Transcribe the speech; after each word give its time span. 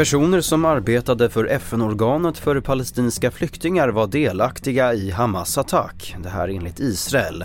Personer 0.00 0.40
som 0.40 0.64
arbetade 0.64 1.30
för 1.30 1.44
FN-organet 1.44 2.38
för 2.38 2.60
palestinska 2.60 3.30
flyktingar 3.30 3.88
var 3.88 4.06
delaktiga 4.06 4.94
i 4.94 5.10
Hamas 5.10 5.58
attack. 5.58 6.16
Det 6.22 6.28
här 6.28 6.48
enligt 6.48 6.80
Israel. 6.80 7.44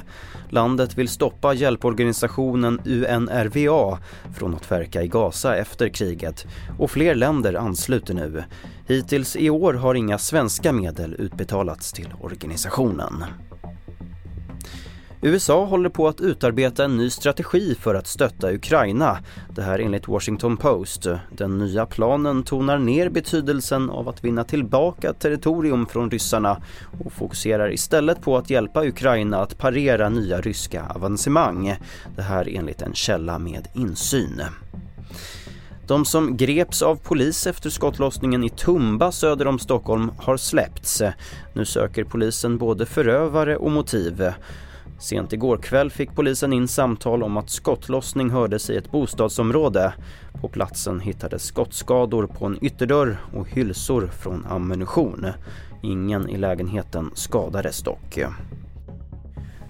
Landet 0.49 0.97
vill 0.97 1.07
stoppa 1.07 1.53
hjälporganisationen 1.53 2.81
UNRWA 2.85 3.99
från 4.35 4.55
att 4.55 4.71
verka 4.71 5.03
i 5.03 5.07
Gaza 5.07 5.55
efter 5.55 5.89
kriget 5.89 6.45
och 6.79 6.91
fler 6.91 7.15
länder 7.15 7.53
ansluter 7.53 8.13
nu. 8.13 8.43
Hittills 8.87 9.35
i 9.35 9.49
år 9.49 9.73
har 9.73 9.95
inga 9.95 10.17
svenska 10.17 10.71
medel 10.71 11.15
utbetalats 11.19 11.93
till 11.93 12.13
organisationen. 12.21 13.23
USA 15.25 15.65
håller 15.65 15.89
på 15.89 16.07
att 16.07 16.21
utarbeta 16.21 16.85
en 16.85 16.97
ny 16.97 17.09
strategi 17.09 17.75
för 17.75 17.95
att 17.95 18.07
stötta 18.07 18.53
Ukraina. 18.53 19.19
Det 19.49 19.61
här 19.61 19.79
enligt 19.79 20.07
Washington 20.07 20.57
Post. 20.57 21.07
Den 21.31 21.57
nya 21.57 21.85
planen 21.85 22.43
tonar 22.43 22.77
ner 22.77 23.09
betydelsen 23.09 23.89
av 23.89 24.09
att 24.09 24.23
vinna 24.23 24.43
tillbaka 24.43 25.13
territorium 25.13 25.85
från 25.85 26.11
ryssarna 26.11 26.61
och 27.05 27.13
fokuserar 27.13 27.73
istället 27.73 28.21
på 28.21 28.37
att 28.37 28.49
hjälpa 28.49 28.85
Ukraina 28.85 29.41
att 29.41 29.57
parera 29.57 30.09
nya 30.09 30.41
ryska 30.41 30.85
avancemang. 30.95 31.75
Det 32.15 32.21
här 32.21 32.49
enligt 32.55 32.81
en 32.81 32.93
källa 32.93 33.39
med 33.39 33.67
insyn. 33.73 34.41
De 35.87 36.05
som 36.05 36.37
greps 36.37 36.81
av 36.81 36.95
polis 36.95 37.47
efter 37.47 37.69
skottlossningen 37.69 38.43
i 38.43 38.49
Tumba 38.49 39.11
söder 39.11 39.47
om 39.47 39.59
Stockholm 39.59 40.11
har 40.17 40.37
släppts. 40.37 41.01
Nu 41.53 41.65
söker 41.65 42.03
polisen 42.03 42.57
både 42.57 42.85
förövare 42.85 43.57
och 43.57 43.71
motiv. 43.71 44.23
Sent 44.99 45.33
igår 45.33 45.57
kväll 45.57 45.91
fick 45.91 46.15
polisen 46.15 46.53
in 46.53 46.67
samtal 46.67 47.23
om 47.23 47.37
att 47.37 47.49
skottlossning 47.49 48.29
hördes 48.29 48.69
i 48.69 48.75
ett 48.75 48.91
bostadsområde. 48.91 49.93
På 50.41 50.47
platsen 50.47 50.99
hittades 50.99 51.43
skottskador 51.43 52.27
på 52.27 52.45
en 52.45 52.63
ytterdörr 52.65 53.17
och 53.33 53.49
hylsor 53.49 54.07
från 54.07 54.45
ammunition. 54.45 55.27
Ingen 55.83 56.29
i 56.29 56.37
lägenheten 56.37 57.11
skadades 57.13 57.83
dock. 57.83 58.19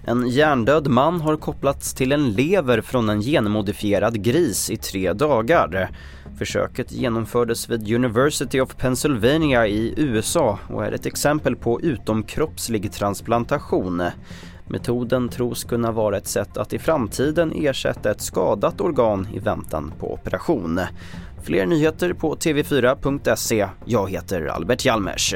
En 0.07 0.29
hjärndöd 0.29 0.87
man 0.87 1.21
har 1.21 1.37
kopplats 1.37 1.93
till 1.93 2.11
en 2.11 2.31
lever 2.31 2.81
från 2.81 3.09
en 3.09 3.21
genmodifierad 3.21 4.23
gris 4.23 4.69
i 4.69 4.77
tre 4.77 5.13
dagar. 5.13 5.89
Försöket 6.37 6.91
genomfördes 6.91 7.69
vid 7.69 7.93
University 7.93 8.59
of 8.59 8.75
Pennsylvania 8.75 9.67
i 9.67 9.93
USA 9.97 10.59
och 10.69 10.85
är 10.85 10.91
ett 10.91 11.05
exempel 11.05 11.55
på 11.55 11.81
utomkroppslig 11.81 12.91
transplantation. 12.91 14.03
Metoden 14.67 15.29
tros 15.29 15.63
kunna 15.63 15.91
vara 15.91 16.17
ett 16.17 16.27
sätt 16.27 16.57
att 16.57 16.73
i 16.73 16.79
framtiden 16.79 17.51
ersätta 17.55 18.11
ett 18.11 18.21
skadat 18.21 18.81
organ 18.81 19.27
i 19.33 19.39
väntan 19.39 19.93
på 19.99 20.13
operation. 20.13 20.79
Fler 21.43 21.65
nyheter 21.65 22.13
på 22.13 22.35
tv4.se. 22.35 23.67
Jag 23.85 24.09
heter 24.09 24.45
Albert 24.45 24.85
Hjalmers. 24.85 25.35